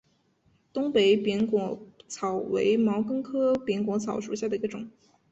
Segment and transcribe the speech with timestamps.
[0.73, 4.89] 东北扁果草为毛茛科扁果草属下的一个种。